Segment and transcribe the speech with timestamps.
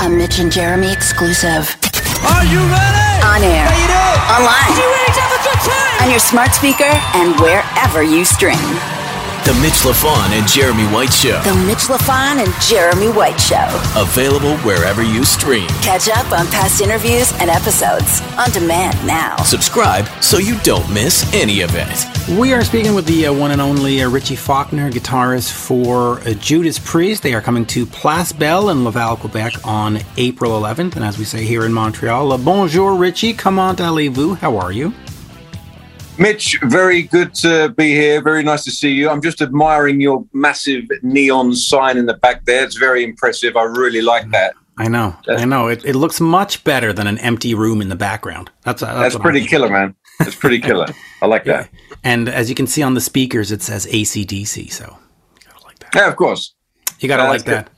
[0.00, 1.74] A Mitch and Jeremy exclusive.
[2.22, 3.10] Are you ready?
[3.26, 3.66] On air.
[3.66, 4.20] How you doing?
[4.30, 4.70] Online.
[4.78, 6.04] You ready to have a good time?
[6.04, 8.62] On your smart speaker and wherever you stream.
[9.44, 11.42] The Mitch LaFon and Jeremy White Show.
[11.42, 13.66] The Mitch LaFon and Jeremy White Show.
[13.96, 15.66] Available wherever you stream.
[15.82, 19.36] Catch up on past interviews and episodes on demand now.
[19.42, 22.17] Subscribe so you don't miss any of it.
[22.36, 26.34] We are speaking with the uh, one and only uh, Richie Faulkner, guitarist for uh,
[26.34, 27.22] Judas Priest.
[27.22, 30.96] They are coming to Place Bell in Laval, Quebec on April 11th.
[30.96, 33.32] And as we say here in Montreal, uh, bonjour, Richie.
[33.32, 34.34] Comment allez-vous?
[34.34, 34.92] How are you?
[36.18, 38.20] Mitch, very good to be here.
[38.20, 39.08] Very nice to see you.
[39.08, 42.62] I'm just admiring your massive neon sign in the back there.
[42.62, 43.56] It's very impressive.
[43.56, 44.52] I really like that.
[44.76, 45.68] I know, I know.
[45.68, 48.50] It, it looks much better than an empty room in the background.
[48.62, 49.48] That's that's, That's what I pretty mean.
[49.48, 49.96] killer, man.
[50.18, 50.86] That's pretty killer.
[51.22, 51.70] I like that.
[52.04, 54.70] And as you can see on the speakers, it says ACDC.
[54.72, 54.98] So
[55.34, 55.94] you gotta like that.
[55.94, 56.54] Yeah, of course.
[57.00, 57.74] You gotta Yeah, like that's that.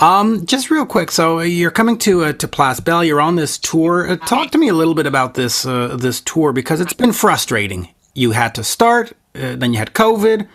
[0.00, 1.10] Um, just real quick.
[1.10, 3.04] So uh, you're coming to uh, to Place Bell.
[3.04, 4.08] You're on this tour.
[4.08, 7.12] Uh, talk to me a little bit about this uh, this tour because it's been
[7.12, 7.88] frustrating.
[8.14, 10.46] You had to start, uh, then you had COVID,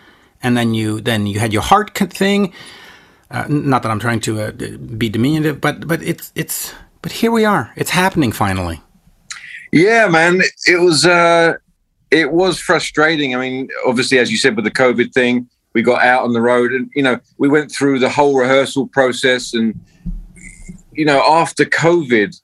[0.42, 2.52] and then you then you had your heart thing.
[3.30, 7.30] Uh, not that I'm trying to uh, be diminutive, but but it's it's but here
[7.30, 7.72] we are.
[7.76, 8.80] It's happening finally.
[9.72, 10.42] Yeah, man.
[10.66, 11.54] It was uh
[12.10, 13.34] it was frustrating.
[13.34, 16.40] I mean, obviously, as you said, with the COVID thing, we got out on the
[16.40, 19.78] road and you know, we went through the whole rehearsal process and
[20.92, 22.40] you know, after COVID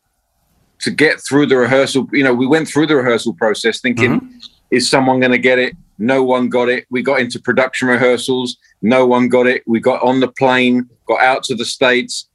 [0.80, 4.88] to get through the rehearsal, you know, we went through the rehearsal process thinking, is
[4.88, 5.74] someone gonna get it?
[5.98, 6.86] No one got it.
[6.90, 9.62] We got into production rehearsals, no one got it.
[9.66, 12.28] We got on the plane, got out to the States.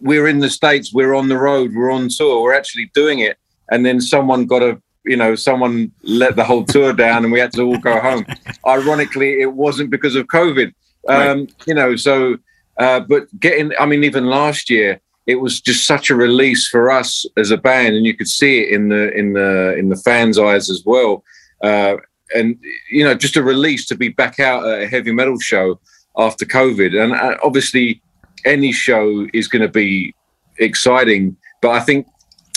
[0.00, 3.38] We're in the States, we're on the road, we're on tour, we're actually doing it
[3.72, 7.40] and then someone got a you know someone let the whole tour down and we
[7.40, 8.24] had to all go home.
[8.66, 10.72] Ironically it wasn't because of covid.
[11.08, 12.36] Um you know so
[12.78, 16.90] uh but getting i mean even last year it was just such a release for
[16.90, 19.96] us as a band and you could see it in the in the in the
[19.96, 21.24] fans eyes as well.
[21.62, 21.96] Uh
[22.34, 22.58] and
[22.90, 25.80] you know just a release to be back out at a heavy metal show
[26.16, 26.92] after covid.
[27.02, 28.00] And uh, obviously
[28.44, 30.14] any show is going to be
[30.58, 32.06] exciting but i think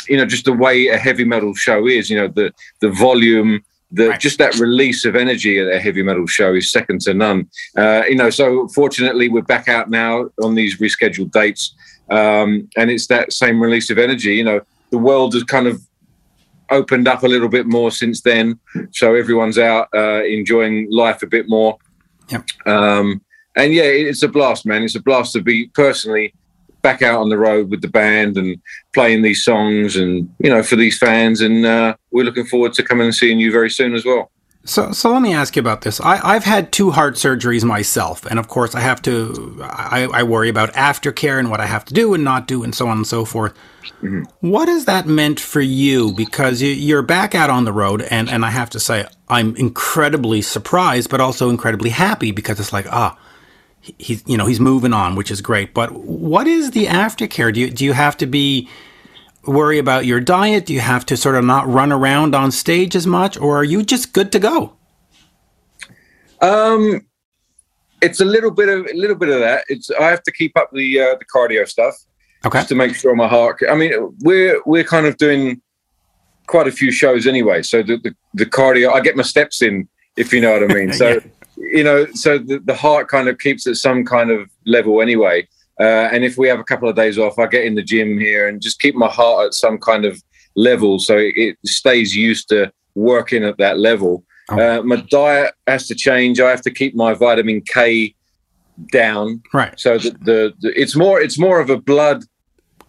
[0.10, 3.64] you know just the way a heavy metal show is you know the the volume
[3.92, 4.20] the Right.
[4.20, 8.04] just that release of energy at a heavy metal show is second to none uh,
[8.10, 11.74] you know so fortunately we're back out now on these rescheduled dates
[12.10, 14.60] um, and it's that same release of energy you know
[14.92, 15.80] the world has kind of
[16.72, 18.60] opened up a little bit more since then
[18.92, 21.78] so everyone's out uh, enjoying life a bit more
[22.30, 22.44] Yep.
[22.66, 23.22] um,
[23.56, 26.34] and yeah it's a blast man it's a blast to be personally
[26.88, 28.50] back out on the road with the band and
[28.94, 30.12] playing these songs and
[30.44, 33.52] you know for these fans and uh, we're looking forward to coming and seeing you
[33.60, 34.26] very soon as well
[34.68, 36.02] So, so let me ask you about this.
[36.02, 39.14] I, I've had two heart surgeries myself, and of course, I have to.
[39.62, 42.74] I, I worry about aftercare and what I have to do and not do, and
[42.74, 43.54] so on and so forth.
[44.42, 46.14] What has that meant for you?
[46.14, 49.56] Because you, you're back out on the road, and and I have to say, I'm
[49.56, 53.12] incredibly surprised, but also incredibly happy because it's like, ah,
[53.98, 55.74] he's you know he's moving on, which is great.
[55.74, 57.54] But what is the aftercare?
[57.54, 58.68] Do you do you have to be
[59.46, 60.66] worry about your diet?
[60.66, 63.64] Do you have to sort of not run around on stage as much, or are
[63.64, 64.74] you just good to go?
[66.42, 67.02] um
[68.02, 70.56] it's a little bit of a little bit of that it's i have to keep
[70.58, 71.96] up the uh, the cardio stuff
[72.46, 72.60] Okay.
[72.60, 75.62] just to make sure my heart i mean we're we're kind of doing
[76.48, 79.88] quite a few shows anyway so the the, the cardio i get my steps in
[80.18, 81.20] if you know what i mean so Yeah.
[81.58, 85.48] You know so the, the heart kind of keeps at some kind of level anyway
[85.80, 88.18] uh, and if we have a couple of days off i get in the gym
[88.20, 90.22] here and just keep my heart at some kind of
[90.56, 94.60] level so it stays used to working at that level Oh.
[94.80, 98.14] uh, my diet has to change i have to keep my vitamin k
[98.92, 99.74] down Right.
[99.80, 102.24] so the, the, the it's more it's more of a blood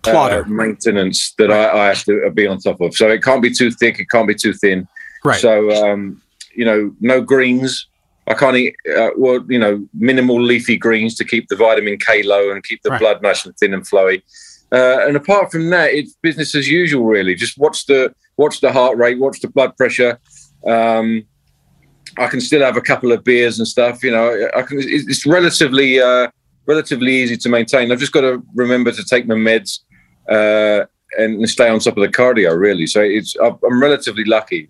[0.07, 2.95] uh, maintenance that I, I have to be on top of.
[2.95, 4.87] So it can't be too thick, it can't be too thin.
[5.25, 5.41] right.
[5.41, 6.21] So um,
[6.55, 7.89] you know, no greens.
[8.29, 12.23] I can't eat uh, well, you know, minimal leafy greens to keep the vitamin K
[12.23, 13.01] low and keep the Right.
[13.01, 14.23] blood nice and thin and flowy.
[14.73, 17.05] Uh, and apart from that, it's business as usual.
[17.07, 20.19] Really, just watch the watch the heart rate, watch the blood pressure.
[20.67, 21.25] Um,
[22.19, 24.03] I can still have a couple of beers and stuff.
[24.03, 24.79] You know, I can.
[24.81, 26.29] It's relatively uh,
[26.67, 27.93] relatively easy to maintain.
[27.93, 29.81] I've just got to remember to take my meds
[30.29, 30.87] uh,
[31.19, 32.59] and stay on top of the cardio.
[32.59, 34.69] Really, so it's I'm relatively lucky.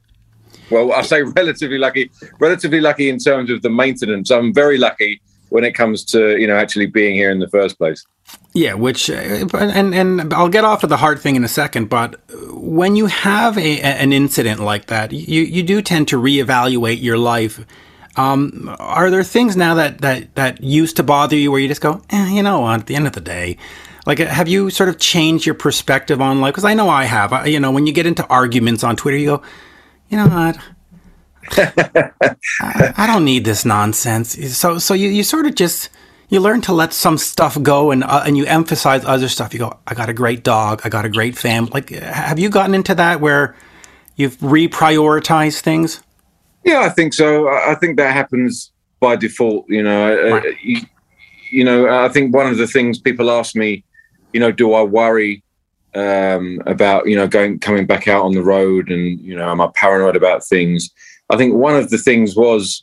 [0.71, 2.11] Well, I say relatively lucky.
[2.39, 4.31] Relatively lucky in terms of the maintenance.
[4.31, 5.21] I'm very lucky
[5.51, 8.05] when it comes to you know actually being here in the first place.
[8.55, 11.89] Yeah, which uh, and and I'll get off of the hard thing in a second,
[11.89, 12.21] but
[12.51, 17.19] when you have a, an incident like that, you you do tend to reevaluate your
[17.19, 17.65] life.
[18.17, 21.83] Um, are there things now that that that used to bother you where you just
[21.83, 23.59] go, eh, you know, at the end of the day,
[24.07, 26.55] Like, have you sort of changed your perspective on life?
[26.55, 27.33] Because I know I have.
[27.33, 29.43] I, you know, when you get into arguments on Twitter, you go,
[30.09, 30.59] you know what?
[32.61, 34.33] I, I, don't need this nonsense.
[34.57, 35.91] So, so you, you sort of just
[36.29, 39.53] you learn to let some stuff go, and uh, and you emphasize other stuff.
[39.53, 40.81] You go, I got a great dog.
[40.85, 41.71] I got a great family.
[41.73, 43.55] Like, have you gotten into that where
[44.17, 46.03] you've reprioritized things?
[46.65, 47.49] Yeah, I think so.
[47.49, 49.67] I think that happens by default.
[49.69, 50.57] You know, right.
[50.65, 50.81] you,
[51.51, 53.85] you know, I think one of the things people ask me,
[54.33, 55.45] you know, do I worry
[55.97, 59.61] um, about you know going coming back out on the road, and you know, am
[59.61, 60.91] I paranoid about things?
[61.31, 62.83] I think one of the things was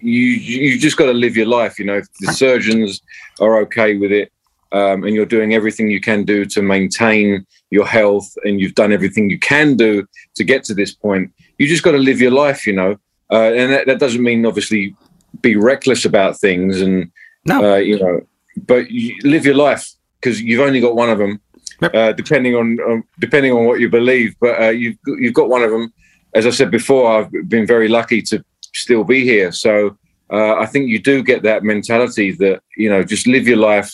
[0.00, 1.78] you you just got to live your life.
[1.78, 3.00] You know, if the surgeons
[3.40, 4.32] are okay with it,
[4.72, 8.92] um, and you're doing everything you can do to maintain your health, and you've done
[8.92, 10.06] everything you can do
[10.36, 12.66] to get to this point, you just got to live your life.
[12.66, 12.96] You know,
[13.30, 14.96] uh, and that, that, doesn't mean obviously
[15.42, 17.12] be reckless about things, and
[17.44, 17.74] no.
[17.74, 18.20] uh, you know,
[18.66, 19.86] but you live your life
[20.20, 21.38] because you've only got one of them.
[21.84, 21.94] Yep.
[21.94, 25.62] Uh, depending on, on, depending on what you believe, but uh, you've you've got one
[25.62, 25.92] of them
[26.34, 28.44] as I said before, I've been very lucky to
[28.74, 29.52] still be here.
[29.52, 29.96] So
[30.30, 33.92] uh, I think you do get that mentality that you know just live your life,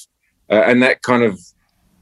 [0.51, 1.39] uh, and that kind of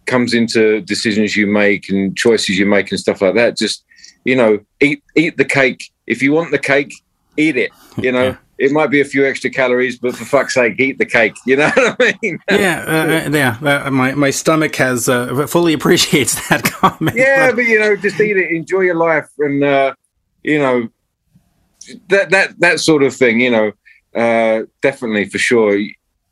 [0.06, 3.56] comes into decisions you make and choices you make and stuff like that.
[3.56, 3.84] Just
[4.24, 5.90] you know, eat eat the cake.
[6.06, 6.94] If you want the cake,
[7.38, 7.70] eat it.
[7.96, 8.24] You know.
[8.24, 8.36] Yeah.
[8.58, 11.36] It might be a few extra calories, but for fuck's sake, eat the cake.
[11.46, 12.40] You know what I mean?
[12.50, 13.84] yeah, uh, uh yeah.
[13.86, 17.16] Uh, my my stomach has uh, fully appreciates that comment.
[17.16, 19.94] Yeah, but, but, you know, just eat it, enjoy your life, and uh,
[20.42, 20.88] you know,
[22.08, 23.40] that that that sort of thing.
[23.40, 23.72] You know,
[24.20, 25.78] uh, definitely for sure,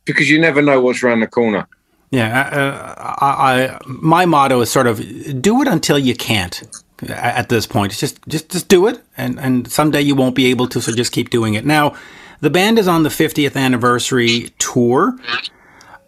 [0.03, 1.65] because you never know what's around the corner.
[2.11, 4.97] Yeah, uh, I, I, my motto is sort of
[5.41, 6.61] do it until you can't.
[7.09, 10.47] At this point, it's just just just do it, and and someday you won't be
[10.47, 11.65] able to, so just keep doing it.
[11.65, 11.95] Now,
[12.41, 15.15] the band is on the 50th anniversary tour.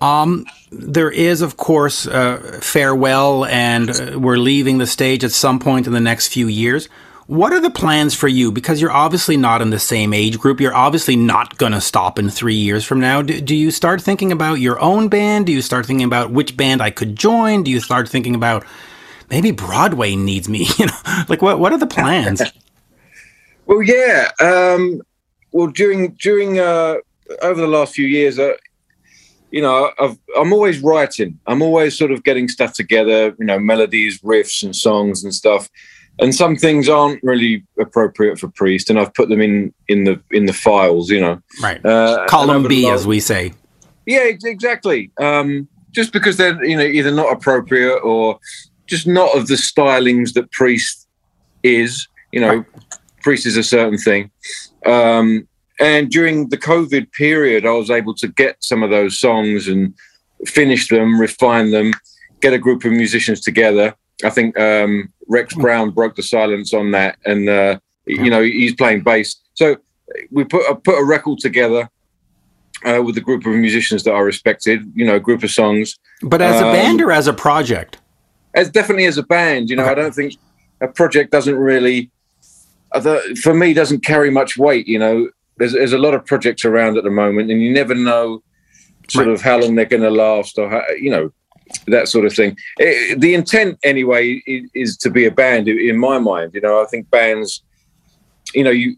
[0.01, 5.59] Um, there is, of course, uh, farewell, and uh, we're leaving the stage at some
[5.59, 6.88] point in the next few years.
[7.27, 8.51] What are the plans for you?
[8.51, 10.59] Because you're obviously not in the same age group.
[10.59, 13.21] You're obviously not going to stop in three years from now.
[13.21, 15.45] Do, do, you start thinking about your own band?
[15.45, 17.62] Do you start thinking about which band I could join?
[17.62, 18.65] Do you start thinking about
[19.30, 20.68] maybe Broadway needs me?
[20.78, 21.60] You know, like what?
[21.60, 22.42] What are the plans?
[23.66, 24.31] well, yeah.
[24.40, 25.02] Um,
[25.52, 26.96] well, during during uh,
[27.42, 28.54] over the last few years, uh,
[29.52, 31.40] you know, i am always writing.
[31.48, 33.36] I'm always sort of getting stuff together.
[33.40, 35.70] You know, melodies, riffs, and songs and stuff
[36.20, 40.22] and some things aren't really appropriate for priest, and I've put them in in the
[40.31, 41.42] in the files, you know.
[41.62, 41.84] Right.
[41.86, 43.54] Uh, Column B, as we say.
[44.06, 45.12] Yeah, exactly.
[45.20, 48.40] Um, just because they're you know either not appropriate or
[48.89, 51.07] just not of the stylings that priest
[51.63, 52.07] is.
[52.31, 52.65] You know,
[53.24, 54.31] priest is a certain thing.
[54.86, 55.47] Um,
[55.80, 59.94] and during the COVID period, I was able to get some of those songs and
[60.45, 61.94] finish them, refine them,
[62.41, 65.62] get a group of musicians together I think um, Rex hmm.
[65.62, 69.35] Brown broke the silence on that, and uh, you know he's playing bass.
[69.53, 69.77] So
[70.31, 71.89] we put a, put a record together
[72.85, 74.92] uh, with a group of musicians that I respected.
[74.95, 75.97] You know, a group of songs.
[76.21, 77.99] But as um, a band or as a project?
[78.54, 79.69] As definitely as a band.
[79.69, 79.92] You know, okay.
[79.92, 80.36] I don't think
[80.81, 82.10] a project doesn't really,
[83.42, 84.88] for me, doesn't carry much weight.
[84.88, 87.94] You know, there's there's a lot of projects around at the moment, and you never
[87.94, 88.42] know
[89.07, 89.34] sort right.
[89.34, 91.31] of how long they're going to last or how, you know
[91.88, 92.57] that sort of thing.
[92.78, 95.68] It, eh, the intent, anyway, is, is, to be a band.
[95.68, 97.64] In my mind, you know, I think bands,
[98.54, 98.97] you know, you,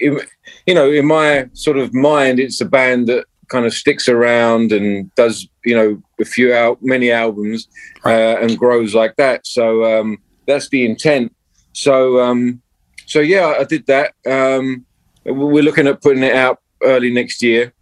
[0.00, 4.72] you know, in my sort of mind, it's a band that kind of sticks around
[4.72, 7.68] and does, you know, a few out many albums
[8.04, 9.46] uh, and grows like that.
[9.46, 10.18] So um,
[10.48, 11.34] that's the intent.
[11.72, 12.62] So um,
[13.06, 14.14] so yeah, I did that.
[14.26, 14.86] Um,
[15.24, 17.72] we're looking at putting it out early next year,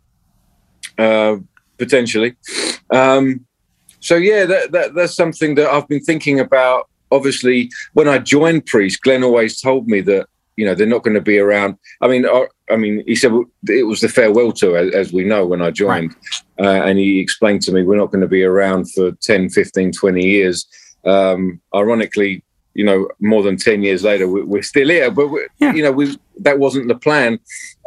[0.98, 1.36] uh,
[1.78, 2.36] potentially.
[2.90, 3.46] Um,
[4.00, 6.88] so yeah, that, that, that's something that I've been thinking about.
[7.12, 10.26] Obviously, when I joined Priest, Glenn always told me that
[10.60, 11.76] you know they're not going to be around.
[12.02, 13.32] I mean, I, I mean, he said
[13.66, 16.14] it was the farewell tour, as, as we know, when I joined,
[16.58, 16.66] right.
[16.66, 19.92] uh, and he explained to me we're not going to be around for 10, 15,
[19.92, 20.66] 20 years.
[21.06, 25.72] Um, ironically, you know, more than 10 years later, we're, still here, but yeah.
[25.72, 27.38] you know, we, that wasn't the plan.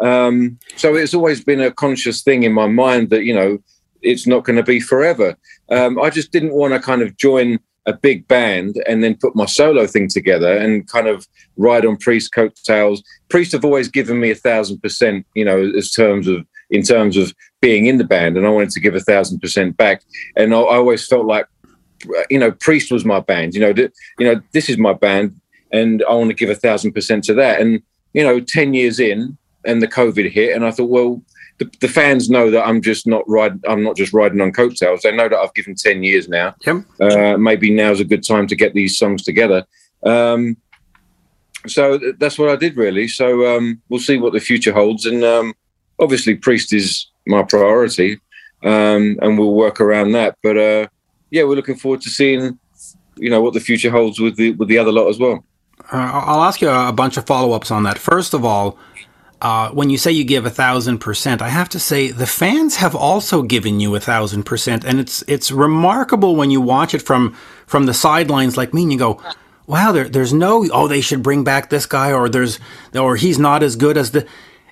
[0.01, 3.60] Um, so it's always been a conscious thing in my mind that, you know,
[4.01, 5.38] it's not going to be forever.
[5.70, 9.36] Um, I just didn't want to kind of join a big band and then put
[9.36, 13.04] my solo thing together and kind of ride on Priest coattails.
[13.30, 17.18] Priest have always given me a thousand percent, you know, as terms of in terms
[17.18, 20.04] of being in the band, and I wanted to give a thousand percent back.
[20.36, 21.46] And I, I, always felt like,
[22.30, 23.54] you know, Priest was my band.
[23.54, 25.40] You know, th- you know, this is my band,
[25.72, 27.62] and I want to give a thousand percent to that.
[27.62, 27.82] And
[28.13, 31.22] you know, ten years in, and the COVID hit, and I thought, well,
[31.63, 33.62] the, the fans know that I'm just not riding.
[33.67, 35.01] I'm not just riding on coattails.
[35.01, 36.55] They know that I've given ten years now.
[36.65, 36.84] Yep.
[37.00, 39.65] Uh, maybe now's a good time to get these songs together.
[40.03, 40.58] Um,
[41.67, 43.08] so th- that's what I did really.
[43.08, 45.53] So um, we'll see what the future holds, and um,
[46.00, 48.20] obviously Priest is my priority,
[48.63, 50.38] um, and we'll work around that.
[50.43, 50.88] But uh,
[51.32, 52.60] yeah, we're looking forward to seeing,
[53.15, 55.46] you know, what the future holds with the with the other lot as well.
[55.91, 57.98] Uh, I'll ask you a bunch of follow ups on that.
[57.98, 58.77] First of all,
[59.44, 62.78] uh, when you say you give a thousand percent, I have to say the fans
[62.78, 67.02] have also given you a thousand percent, and it's it's remarkable when you watch it
[67.02, 67.36] from
[67.68, 69.22] from the sidelines like me, and you go,
[69.68, 72.58] "Wow, there, there's no oh they should bring back this guy, or there's
[72.96, 74.26] or he's not as good as the."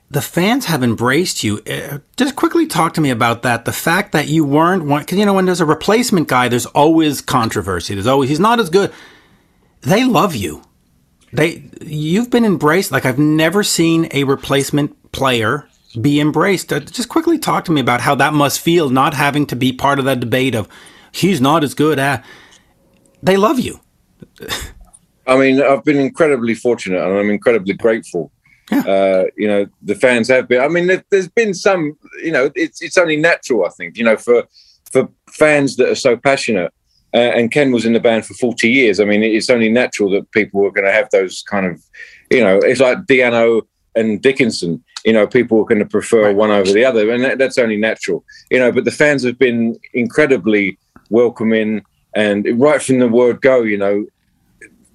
[0.09, 1.59] The fans have embraced you.
[1.59, 3.63] Uh, just quickly talk to me about that.
[3.63, 6.65] The fact that you weren't one, because you know when there's a replacement guy, there's
[6.65, 7.93] always controversy.
[7.93, 8.91] There's always he's not as good.
[9.83, 10.63] They love you
[11.33, 15.67] they you've been embraced like I've never seen a replacement player
[15.99, 16.71] be embraced.
[16.71, 19.73] Uh, just quickly talk to me about how that must feel not having to be
[19.73, 20.67] part of that debate of
[21.11, 22.23] he's not as good at
[23.23, 23.79] they love you.
[25.27, 28.31] I mean, I've been incredibly fortunate and I'm incredibly grateful.
[28.71, 28.79] Yeah.
[28.79, 30.61] Uh, you know, the fans have been.
[30.61, 31.97] I mean, there, there's been some.
[32.23, 33.65] You know, it's it's only natural.
[33.65, 33.97] I think.
[33.97, 34.47] You know, for
[34.91, 36.73] for fans that are so passionate,
[37.13, 38.99] uh, and Ken was in the band for 40 years.
[38.99, 41.83] I mean, it's only natural that people were going to have those kind of,
[42.29, 43.63] you know, it's like Di'Anno
[43.95, 44.83] and Dickinson.
[45.03, 46.35] You know, people are going to prefer right.
[46.35, 48.23] one over the other, and that, that's only natural.
[48.49, 50.77] You know, but the fans have been incredibly
[51.09, 51.83] welcoming,
[52.15, 54.05] and right from the word go, you know,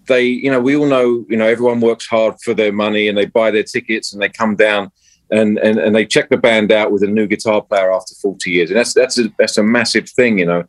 [0.06, 3.18] they, you know, we all know, you know, everyone works hard for their money, and
[3.18, 4.92] they buy their tickets, and they come down
[5.30, 8.50] and, and and they check the band out with a new guitar player after 40
[8.50, 8.70] years.
[8.70, 10.64] And that's that's a that's a massive thing you know.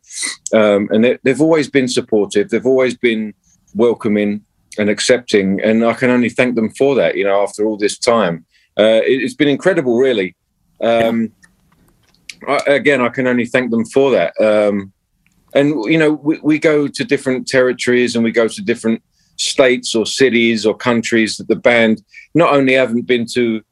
[0.52, 2.50] Um, and they, they've always been supportive.
[2.50, 3.34] They've always been
[3.74, 4.44] welcoming
[4.78, 5.60] and accepting.
[5.62, 8.44] And i can only thank them for that you know after all this time.
[8.78, 10.36] Uh, it, has been incredible really.
[10.80, 11.32] Um,
[12.46, 14.32] I, again i can only thank them for that.
[14.40, 14.92] Um,
[15.54, 19.02] and you know we, we go to different territories and we go to different
[19.36, 22.02] states or cities or countries that the band
[22.34, 23.62] not only haven't been to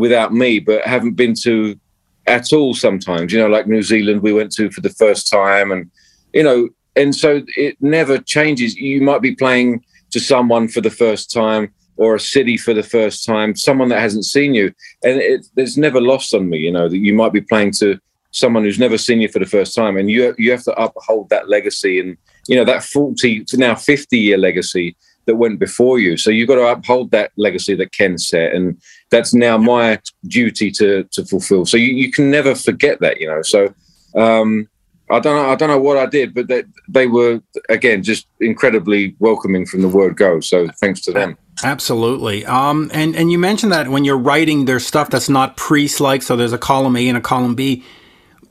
[0.00, 1.78] without me, but haven't been to
[2.26, 5.70] at all sometimes, you know, like New Zealand we went to for the first time
[5.72, 5.90] and
[6.32, 8.76] you know, and so it never changes.
[8.76, 12.82] You might be playing to someone for the first time or a city for the
[12.82, 14.72] first time, someone that hasn't seen you.
[15.04, 18.00] And it, it's never lost on me, you know, that you might be playing to
[18.30, 19.96] someone who's never seen you for the first time.
[19.96, 22.16] And you, you have to uphold that legacy and,
[22.48, 24.96] you know, that 40 to now 50 year legacy
[25.30, 26.16] that went before you.
[26.16, 28.52] So you've got to uphold that legacy that Ken set.
[28.52, 28.82] And
[29.12, 31.64] that's now my duty to to fulfill.
[31.64, 33.42] So you, you can never forget that, you know.
[33.42, 33.72] So
[34.16, 34.68] um,
[35.08, 35.48] I don't know.
[35.48, 39.82] I don't know what I did, but they, they were again just incredibly welcoming from
[39.82, 40.40] the word go.
[40.40, 41.38] So thanks to them.
[41.62, 42.44] Absolutely.
[42.46, 46.22] Um, and and you mentioned that when you're writing, there's stuff that's not priest like.
[46.22, 47.84] So there's a column A and a column B.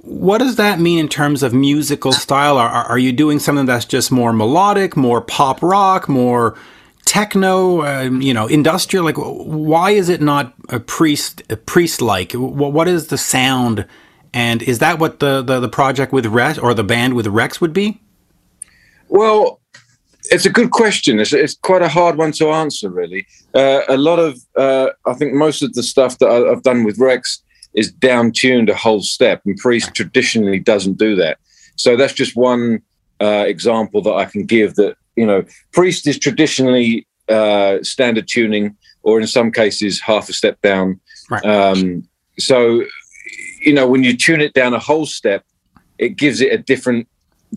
[0.09, 2.57] What does that mean in terms of musical style?
[2.57, 6.57] Are, are you doing something that's just more melodic, more pop rock, more
[7.05, 9.05] techno, um, you know, industrial?
[9.05, 12.31] Like, why is it not a priest, a priest like?
[12.33, 13.85] What is the sound?
[14.33, 17.61] And is that what the, the, the project with Rex or the band with Rex
[17.61, 18.01] would be?
[19.09, 19.61] Well,
[20.31, 21.19] it's a good question.
[21.19, 23.27] It's, it's quite a hard one to answer, really.
[23.53, 26.83] Uh, a lot of, uh, I think most of the stuff that I, have done
[26.83, 31.37] with Rex is down tuned a whole step, and Priest traditionally doesn't do that.
[31.75, 32.81] So that's just one
[33.21, 38.77] uh, example that I can give that you know, priest is traditionally uh, standard tuning,
[39.03, 40.97] or in some cases half a step down.
[41.29, 41.45] Right.
[41.45, 42.07] Um,
[42.37, 42.85] so,
[43.59, 45.43] you know, when you tune it down a whole step,
[45.97, 47.05] it gives it a different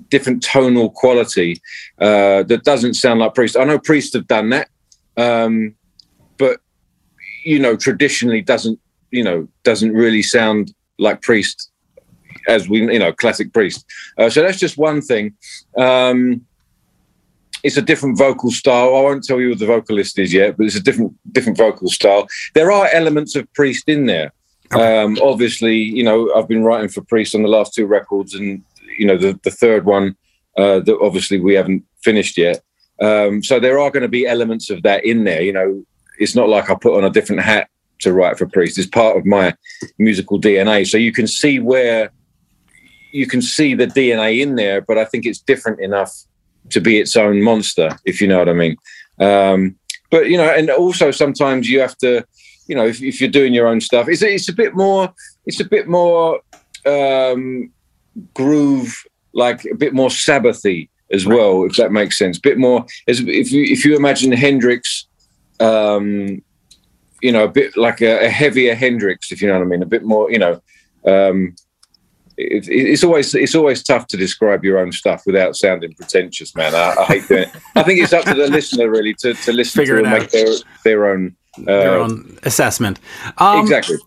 [0.09, 1.61] different tonal quality
[2.01, 3.57] uh, that doesn't sound like priest.
[3.57, 4.69] I know priests have done that,
[5.17, 5.77] um,
[6.39, 6.59] but
[7.45, 8.81] you know, traditionally doesn't
[9.13, 11.71] you know doesn't really sound like priest
[12.49, 13.85] as we you know classic priest.
[14.19, 15.35] Uh, so that's just one thing.
[15.77, 16.45] Um,
[17.63, 18.97] it's a different vocal style.
[18.97, 21.89] I won't tell you who the vocalist is yet, but it's a different different vocal
[21.89, 22.27] style.
[22.55, 24.33] There are elements of Priest in there.
[24.73, 28.63] Um, obviously, you know, I've been writing for Priest on the last two records, and
[28.99, 30.17] you know, the the third one
[30.57, 32.61] uh, that obviously we haven't finished yet.
[33.01, 35.43] Um, so there are going to be elements of that in there.
[35.43, 35.85] You know,
[36.19, 37.69] it's not like I put on a different hat
[38.03, 38.79] to write for Priest.
[38.79, 39.55] It's part of my
[39.99, 40.87] musical DNA.
[40.87, 42.11] So you can see where
[43.13, 46.13] you can see the DNA in there, but I think it's different enough
[46.71, 48.77] to be its own monster, if you know what I mean.
[49.21, 49.77] Um,
[50.11, 52.25] but you know, and also sometimes you have to,
[52.67, 55.13] you know, if, if you're doing your own stuff, it's it's a bit more,
[55.47, 56.41] it's a bit more
[56.87, 57.71] um,
[58.35, 62.39] groove, like a bit more Sabbathy as well, if that makes sense.
[62.39, 65.07] A bit more, as if you if you imagine Hendrix,
[65.61, 66.43] um,
[67.23, 69.83] you know, a bit like a, a heavier Hendrix, if you know what I mean,
[69.83, 70.61] a bit more, you know,
[71.07, 71.55] um,
[72.37, 76.75] it, it's always it's always tough to describe your own stuff without sounding pretentious, man.
[76.75, 77.51] I, I hate doing it.
[77.77, 80.31] I think it's up to the listener really to, to listen Figure to and make
[80.31, 81.37] their their own.
[81.59, 82.99] Uh, Their own assessment.
[83.37, 83.99] Um, exactly.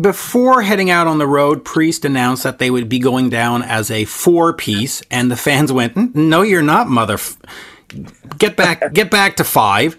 [0.00, 3.90] Before heading out on the road, Priest announced that they would be going down as
[3.90, 7.14] a four piece, and the fans went, "No, you're not, mother.
[7.14, 7.36] f-
[8.38, 9.98] Get back, get back to five.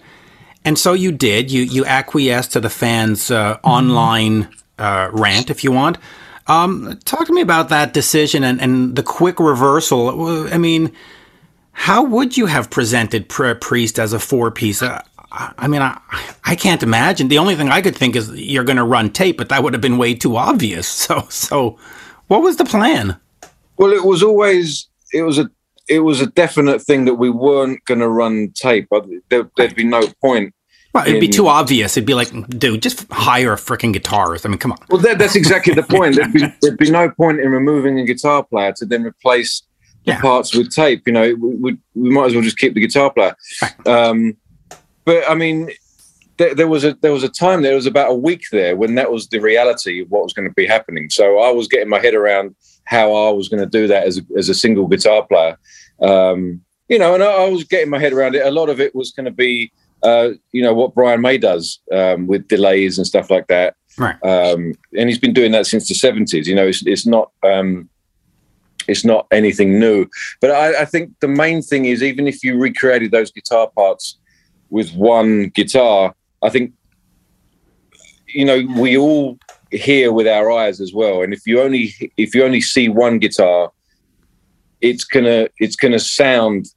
[0.66, 1.52] And so you did.
[1.52, 5.98] You you acquiesced to the fans' uh, online uh, rant, if you want.
[6.48, 10.48] Um, talk to me about that decision and, and the quick reversal.
[10.52, 10.92] I mean,
[11.72, 14.82] how would you have presented Pri- Priest as a four piece?
[14.82, 15.02] Uh,
[15.32, 16.00] I I mean, I,
[16.44, 17.28] I can't imagine.
[17.28, 19.74] The only thing I could think is you're going to run tape, but that would
[19.74, 20.88] have been way too obvious.
[21.08, 21.78] So, so
[22.28, 23.20] what was the plan?
[23.78, 25.50] Well, it was always it was a
[25.90, 28.88] it was a definite thing that we weren't going to run tape.
[29.30, 30.54] There, there'd be no point.
[30.94, 31.96] Well, it'd be too obvious.
[31.98, 34.46] It'd be like, dude, just hire a freaking guitarist.
[34.46, 34.80] I mean, come on.
[34.90, 36.16] Well, that, that's exactly the point.
[36.16, 39.62] There'd be, there'd be no point in removing a guitar player to then replace
[40.06, 40.22] the Yeah.
[40.22, 41.04] parts with tape.
[41.06, 43.36] You know, we, we, we might as well just keep the guitar player.
[43.86, 44.36] Um,
[45.06, 45.70] but I mean,
[46.40, 48.96] there, there was a there was a time there was about a week there when
[48.96, 51.10] that was the reality of what was going to be happening.
[51.12, 52.56] So I was getting my head around
[52.86, 55.60] how I was going to do that as a, as a single guitar player.
[56.02, 58.46] Um, you know, and I, I was getting my head around it.
[58.46, 61.80] A lot of it was going to be, uh, you know, what Brian May does
[61.92, 64.16] um, with delays and stuff like that Right.
[64.24, 66.48] um, and he's been doing that since the seventies.
[66.48, 67.90] You know, it's, it's not um,
[68.88, 70.08] it's not anything new.
[70.40, 74.18] But I, I think the main thing is even if you recreated those guitar parts
[74.70, 76.74] with one guitar, I think
[78.28, 79.38] you know we all
[79.72, 81.22] hear with our eyes as well.
[81.22, 83.72] And if you only if you only see one guitar,
[84.82, 86.68] it's gonna it's gonna sound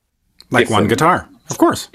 [0.50, 1.28] Like one guitar.
[1.50, 1.88] Of course.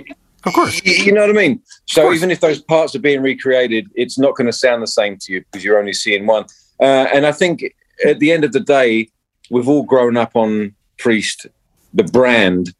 [0.45, 0.81] Of course.
[0.86, 1.62] You know what I mean?
[1.88, 5.17] So even if those parts are being recreated, it's not going to sound the same
[5.21, 6.45] to you because you're only seeing one.
[6.79, 7.65] Uh, and I think
[8.05, 9.09] at the end of the day,
[9.50, 11.47] we've all grown up on Priest,
[11.93, 12.74] the brand,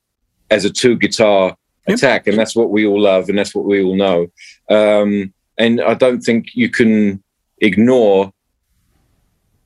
[0.50, 1.98] as a two guitar Yep.
[1.98, 4.28] attack, and that's what we all love, and that's what we all know.
[4.70, 7.24] Um, and I don't think you can
[7.60, 8.32] ignore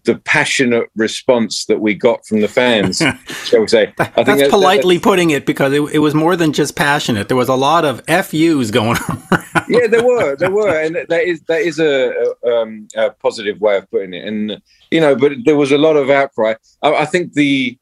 [0.03, 2.97] the passionate response that we got from the fans,
[3.45, 3.93] shall we say?
[3.99, 7.27] I That's that- that- politely putting it because it, it was more than just passionate.
[7.27, 9.23] There was a lot of FUs going around.
[9.69, 13.61] yeah, there were, there were, and that is that is a, a, um, a positive
[13.61, 14.27] way of putting it.
[14.27, 16.55] And you know, but there was a lot of outcry.
[16.81, 17.77] I, I think the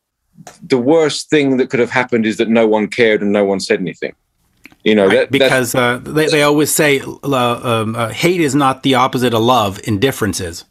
[0.63, 3.59] the worst thing that could have happened is that no one cared and no one
[3.61, 4.13] said anything.
[4.83, 8.83] You know, that, because uh, they, they always say uh, um, uh, hate is not
[8.83, 10.63] the opposite of love, indifference is.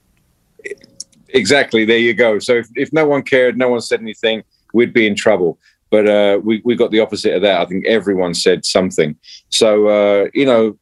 [1.29, 2.39] exactly there you go.
[2.39, 4.43] So if, if no one cared, no one said anything,
[4.73, 5.59] we'd be in trouble.
[5.91, 7.61] But uh, we we got the opposite of that.
[7.61, 9.17] I think everyone said something.
[9.49, 10.79] So uh, you know,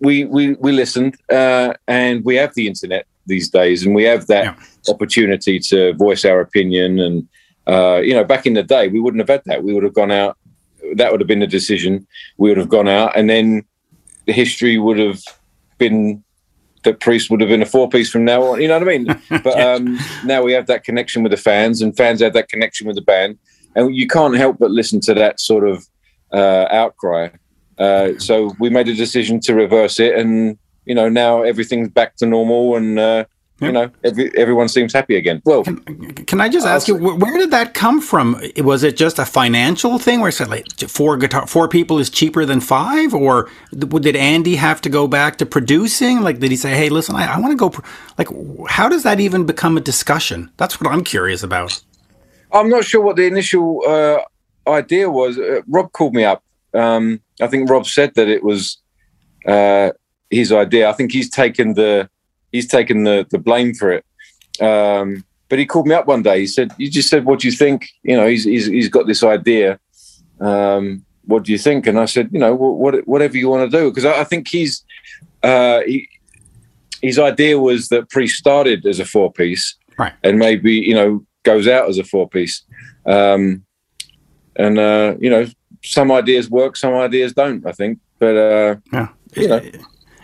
[0.00, 4.26] we we we listened, uh, and we have the internet these days, and we have
[4.26, 4.54] that Yeah.
[4.92, 6.98] opportunity to voice our opinion.
[6.98, 7.28] And
[7.68, 9.62] uh, you know, back in the day, we wouldn't have had that.
[9.62, 10.36] We would have gone out.
[10.94, 12.06] That would have been the decision.
[12.38, 13.64] We would have gone out, and then
[14.26, 15.22] the history would have
[15.78, 16.22] been
[16.82, 18.60] that Priest would have been a four piece from now on.
[18.60, 19.22] You know what I mean?
[19.42, 22.86] But um, now we have that connection with the fans, and fans have that connection
[22.86, 23.38] with the band,
[23.74, 25.86] and you can't help but listen to that sort of
[26.32, 27.28] uh, outcry.
[27.78, 32.16] Uh, so we made a decision to reverse it, and you know now everything's back
[32.16, 33.24] to normal, and uh,
[33.60, 33.66] Yeah.
[33.66, 35.42] you know every, everyone seems happy again.
[35.44, 38.40] Well, Can I just ask you, wh- where did that come from?
[38.58, 42.08] Was it just a financial thing where it said like four guitar, four people is
[42.10, 46.22] cheaper than five, or did Andy have to go back to producing?
[46.22, 47.70] Like, did he say, "Hey, listen, I, I want to go"?
[47.70, 47.82] Pr-.
[48.18, 48.28] Like,
[48.68, 50.50] how does that even become a discussion?
[50.56, 51.82] That's what I'm curious about.
[52.52, 54.18] I'm not sure what the initial uh,
[54.68, 55.38] idea was.
[55.38, 56.42] Uh, Rob called me up.
[56.74, 58.78] Um, I think Rob said that it was
[59.46, 59.90] uh,
[60.30, 60.88] his idea.
[60.88, 62.08] I think he's taken the
[62.52, 64.04] he's taken the the blame for it.
[64.60, 66.40] Um, but he called me up one day.
[66.40, 67.88] He said, "You just said what do you think.
[68.02, 69.78] You know, he's he's, he's got this idea.
[70.40, 73.70] Um, what do you think?" And I said, "You know, wh- what whatever you want
[73.70, 74.84] to do." Because I, I think he's
[75.42, 76.08] uh, he,
[77.02, 80.12] his idea was that Priest started as a four piece, Right.
[80.22, 82.62] and maybe you know goes out as a four piece.
[83.06, 83.64] Um,
[84.56, 85.46] and uh, you know,
[85.82, 87.66] some ideas work, some ideas don't.
[87.66, 89.08] I think, but uh, Yeah.
[89.36, 89.60] you know,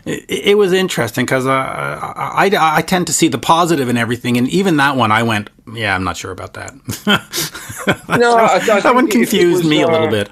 [0.06, 3.96] It, it was interesting because uh, I, I, I tend to see the positive in
[3.96, 6.72] everything, and even that one, I went, "Yeah, I'm not sure about that."
[8.18, 10.30] no, I, I that one confused was, me a little uh, bit.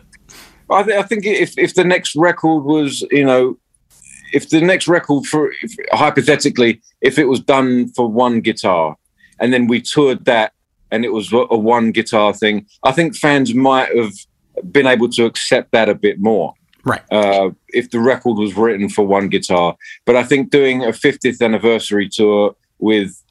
[0.71, 3.59] I, th- I think if if the next record was, you know,
[4.33, 8.97] if the next record for if, hypothetically, if it was done for one guitar,
[9.41, 10.53] and then we toured that,
[10.93, 14.13] and it was a one guitar thing, I think fans might have
[14.71, 16.55] been able to accept that a bit more.
[16.85, 17.03] Right.
[17.11, 19.77] uh, if the record was written for one guitar.
[20.05, 23.23] But I think doing a 50th anniversary tour with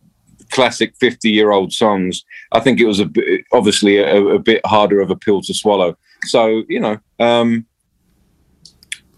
[0.50, 4.66] classic 50 year old songs, I think it was a bit, obviously a, a, bit
[4.66, 5.98] harder of a pill to swallow.
[6.24, 7.66] So, you know, um,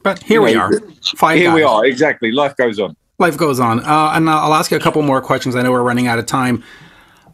[0.03, 0.79] but here you we know, are.
[1.15, 1.83] Five here we are.
[1.83, 2.31] Exactly.
[2.31, 2.95] Life goes on.
[3.17, 3.79] Life goes on.
[3.79, 5.55] Uh, and I'll ask you a couple more questions.
[5.55, 6.63] I know we're running out of time.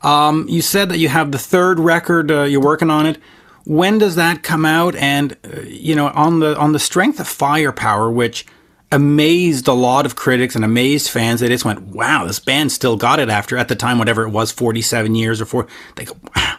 [0.03, 2.31] Um, you said that you have the third record.
[2.31, 3.17] Uh, you're working on it.
[3.65, 4.95] When does that come out?
[4.95, 8.45] And uh, you know, on the on the strength of Firepower, which
[8.91, 12.97] amazed a lot of critics and amazed fans, they just went, "Wow, this band still
[12.97, 16.17] got it." After at the time, whatever it was, 47 years or four, they go,
[16.35, 16.57] "Wow."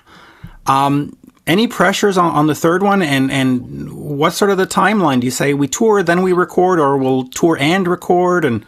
[0.66, 5.20] Um, any pressures on, on the third one, and and what sort of the timeline?
[5.20, 8.44] Do you say we tour, then we record, or we'll tour and record?
[8.44, 8.64] And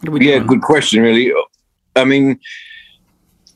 [0.00, 0.46] what are we Yeah, doing?
[0.46, 1.32] good question, really.
[1.96, 2.40] I mean,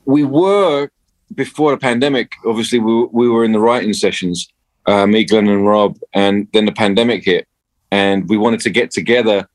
[0.06, 0.90] we were
[1.34, 2.32] before the pandemic.
[2.46, 4.48] Obviously, we, we were in the writing sessions,
[4.86, 7.46] uh, me, Glenn, and Rob, and then the pandemic hit,
[7.90, 9.48] and we wanted to get together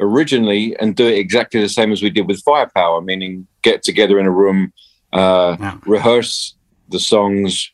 [0.00, 4.18] originally and do it exactly the same as we did with Firepower, meaning get together
[4.18, 4.72] in a room,
[5.12, 5.78] uh, Yeah.
[5.86, 6.54] rehearse
[6.88, 7.70] the songs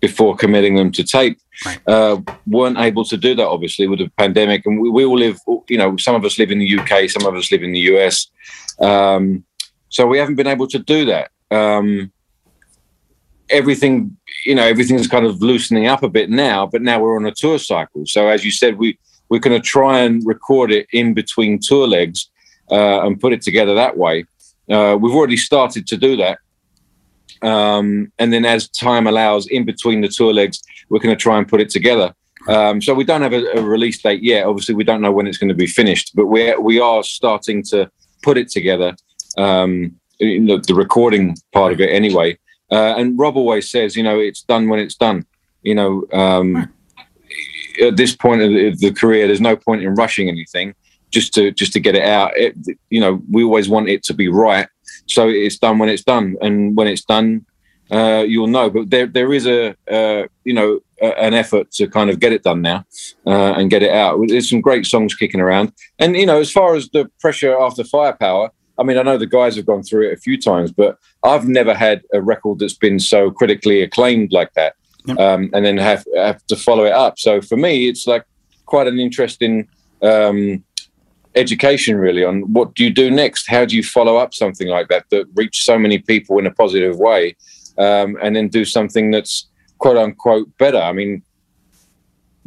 [0.00, 1.38] before committing them to tape.
[1.66, 1.78] Right.
[1.86, 4.64] Uh, weren't able to do that, obviously, with the pandemic.
[4.64, 7.26] And we, we all live, you know, some of us live in the UK, some
[7.26, 8.28] of us live in the US.
[8.80, 9.44] Um,
[9.90, 11.30] so we haven't been able to do that.
[11.50, 12.10] Um,
[13.50, 17.26] everything, you know, everything's kind of loosening up a bit now, but now we're on
[17.26, 18.04] a tour cycle.
[18.06, 21.86] So as you said, we, we're going to try and record it in between tour
[21.86, 22.30] legs
[22.70, 24.24] uh, and put it together that way.
[24.68, 26.38] Uh, we've already started to do that.
[27.42, 31.38] Um, and then as time allows in between the tour legs, we're going to try
[31.38, 32.14] and put it together.
[32.48, 34.46] Um, so we don't have a, a release date yet.
[34.46, 37.62] Obviously, we don't know when it's going to be finished, but we we are starting
[37.64, 37.90] to
[38.22, 38.96] put it together.
[39.36, 42.38] Um, the recording part of it, anyway.
[42.70, 45.26] Uh, and Rob always says, you know, it's done when it's done.
[45.62, 46.72] You know, um,
[47.82, 50.74] at this point of the, the career, there's no point in rushing anything
[51.10, 52.36] just to just to get it out.
[52.36, 52.54] It,
[52.88, 54.68] you know, we always want it to be right,
[55.06, 57.44] so it's done when it's done, and when it's done,
[57.90, 58.70] uh, you'll know.
[58.70, 62.32] But there there is a uh, you know a, an effort to kind of get
[62.32, 62.84] it done now
[63.26, 64.20] uh, and get it out.
[64.28, 67.84] There's some great songs kicking around, and you know, as far as the pressure after
[67.84, 68.50] Firepower.
[68.80, 71.46] I mean, I know the guys have gone through it a few times, but I've
[71.46, 74.74] never had a record that's been so critically acclaimed like that,
[75.06, 75.18] Yep.
[75.18, 77.18] um, and then have have to follow it up.
[77.18, 78.24] So for me, it's like
[78.64, 79.68] quite an interesting
[80.02, 80.64] um,
[81.34, 83.48] education, really, on what do you do next?
[83.48, 86.50] How do you follow up something like that that reach so many people in a
[86.50, 87.36] positive way,
[87.78, 89.46] um, and then do something that's
[89.78, 90.78] quote unquote better?
[90.78, 91.22] I mean,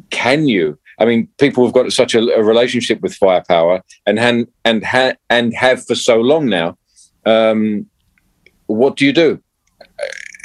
[0.09, 0.79] can you?
[0.99, 5.13] I mean, people have got such a, a relationship with firepower and han, and ha,
[5.29, 6.77] and have for so long now.
[7.25, 7.87] Um,
[8.67, 9.41] what do you do?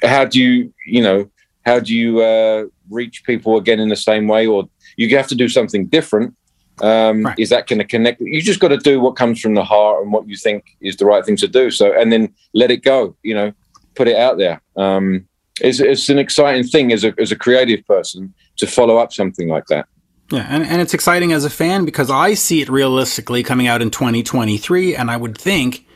[0.02, 1.30] How do you, you know,
[1.64, 5.34] how do you uh, reach people again in the same way, or you have to
[5.34, 6.34] do something different?
[6.80, 7.38] Um, Right.
[7.38, 8.20] Is that going to connect?
[8.20, 10.96] You just got to do what comes from the heart and what you think is
[10.96, 11.70] the right thing to do.
[11.70, 13.16] So, and then let it go.
[13.22, 13.52] You know,
[13.96, 14.62] put it out there.
[14.76, 15.26] Um,
[15.60, 19.48] it's, it's an exciting thing as a as a creative person to follow up something
[19.48, 19.88] like that.
[20.30, 23.80] Yeah, and, and it's exciting as a fan because I see it realistically coming out
[23.80, 25.86] in 2023, and I would think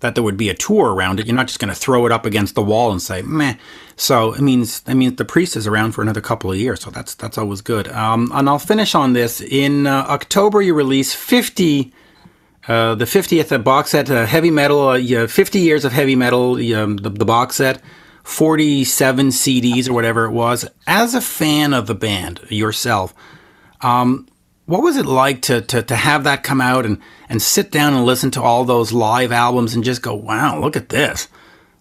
[0.00, 1.26] that there would be a tour around it.
[1.26, 3.54] You're not just going to throw it up against the wall and say meh.
[3.96, 6.90] So it means that means the priest is around for another couple of years, so
[6.90, 7.88] that's that's always good.
[7.88, 10.60] Um, and I'll finish on this in uh, October.
[10.60, 11.92] You release 50.
[12.68, 16.56] Uh, the 50th box set, uh, heavy metal, uh, yeah, 50 years of heavy metal,
[16.56, 17.80] the, the box set,
[18.24, 20.68] 47 CDs or whatever it was.
[20.84, 23.14] As a fan of the band yourself,
[24.66, 27.94] what was it like to, to, to have that come out and, and sit down
[27.94, 31.28] and listen to all those live albums and just go, wow, look at this.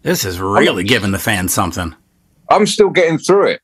[0.04, 1.96] This is really giving the fans something.
[2.50, 3.62] I'm still getting through it.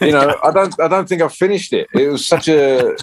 [0.00, 1.88] You know, I don't I don't think I've finished it.
[1.94, 2.96] It was such a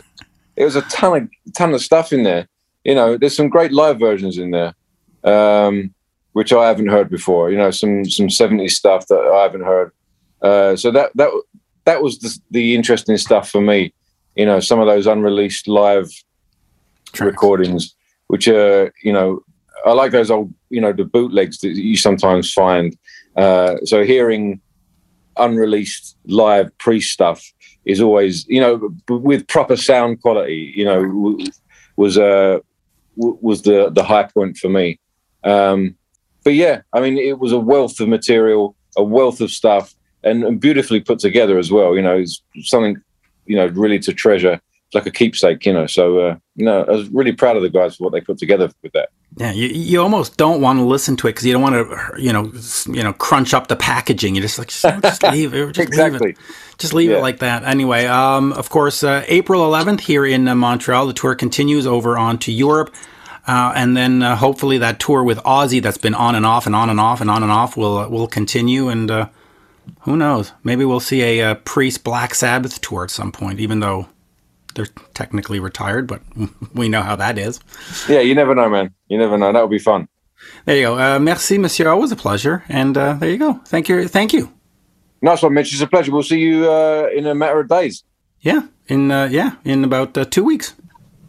[0.55, 2.47] it was a ton of ton of stuff in there.
[2.83, 4.73] You know, there's some great live versions in there,
[5.23, 5.93] um,
[6.33, 7.51] which I haven't heard before.
[7.51, 9.91] You know, some some 70s stuff that I haven't heard.
[10.41, 11.31] Uh, so that that
[11.85, 13.93] that was the, the interesting stuff for me.
[14.39, 16.09] You know, some of those unreleased live
[17.11, 17.33] Tracks.
[17.33, 17.95] recordings,
[18.27, 19.43] which are you know,
[19.85, 22.97] I like those old you know the bootlegs that you sometimes find.
[23.35, 24.61] Uh, so hearing
[25.37, 27.41] unreleased live pre stuff
[27.85, 31.45] is always you know b- with proper sound quality you know w-
[31.97, 32.59] was uh
[33.17, 34.99] w- was the the high point for me
[35.45, 35.95] um
[36.43, 40.43] but yeah i mean it was a wealth of material a wealth of stuff and,
[40.43, 42.97] and beautifully put together as well you know it's something
[43.49, 44.61] you know really to treasure
[44.93, 47.69] like a keepsake you know so uh you know i was really proud of the
[47.69, 50.83] guys for what they put together with that Yeah, you, you almost don't want to
[50.95, 51.85] listen to it because you don't want to,
[52.25, 52.51] you know,
[52.97, 54.33] you know, crunch up the packaging.
[54.35, 56.29] You're just like, just, just leave it, just Exactly.
[56.29, 57.17] leave it, just leave Yeah.
[57.19, 57.63] it like that.
[57.63, 62.17] Anyway, um, of course, uh, April 11th here in uh, Montreal, the tour continues over
[62.17, 62.89] on to Europe.
[63.47, 66.75] Uh, and then uh, hopefully that tour with Ozzy that's been on and off and
[66.75, 68.89] on and off and on and off will uh, will continue.
[68.89, 69.29] And uh,
[70.01, 70.53] who knows?
[70.63, 74.07] Maybe we'll see a, uh Priest Black Sabbath tour at some point, even though
[74.75, 76.07] they're technically retired.
[76.07, 76.21] But
[76.73, 77.59] we know how that is.
[78.07, 78.93] Yeah, you never know, man.
[79.07, 79.51] You never know.
[79.51, 80.07] That would be fun.
[80.65, 80.97] There you go.
[80.97, 81.89] Uh, merci, Monsieur.
[81.89, 82.63] Always a pleasure.
[82.69, 83.53] And uh, there you go.
[83.65, 84.07] Thank you.
[84.07, 84.51] Thank you.
[85.21, 85.73] Nice one, Mitch.
[85.73, 86.11] It's a pleasure.
[86.13, 88.03] We'll see you uh, in a matter of days.
[88.41, 88.61] Yeah.
[88.87, 90.75] In uh, yeah, in about uh, two weeks.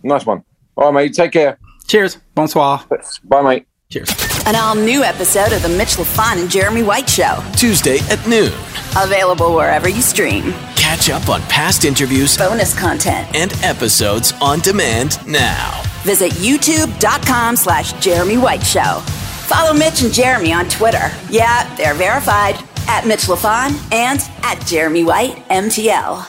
[0.03, 0.45] Nice one.
[0.77, 1.15] All right, mate.
[1.15, 1.59] Take care.
[1.87, 2.19] Cheers.
[2.35, 2.85] Bonsoir.
[3.25, 3.67] Bye, mate.
[3.91, 4.09] Cheers.
[4.47, 7.43] An all new episode of The Mitch LaFon and Jeremy White Show.
[7.57, 8.53] Tuesday at noon.
[8.97, 10.53] Available wherever you stream.
[10.77, 13.29] Catch up on past interviews Bonus content.
[13.35, 15.83] and episodes on demand now.
[16.05, 19.01] Visit youtube.com slash Jeremy White Show.
[19.49, 21.11] Follow Mitch and Jeremy on Twitter.
[21.29, 22.55] Yeah, they're verified.
[22.87, 26.29] At Mitch LaFon and at Jeremy White MTL.